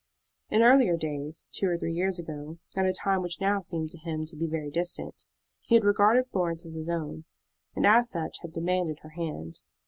In 0.49 0.63
earlier 0.63 0.97
days, 0.97 1.45
two 1.51 1.67
or 1.67 1.77
three 1.77 1.93
years 1.93 2.17
ago, 2.17 2.57
at 2.75 2.87
a 2.87 2.91
time 2.93 3.21
which 3.21 3.39
now 3.39 3.61
seemed 3.61 3.91
to 3.91 3.99
him 3.99 4.25
to 4.25 4.35
be 4.35 4.47
very 4.47 4.71
distant, 4.71 5.25
he 5.61 5.75
had 5.75 5.83
regarded 5.83 6.25
Florence 6.31 6.65
as 6.65 6.73
his 6.73 6.89
own, 6.89 7.25
and 7.75 7.85
as 7.85 8.09
such 8.09 8.39
had 8.41 8.51
demanded 8.51 8.97
her 9.03 9.09
hand. 9.09 9.59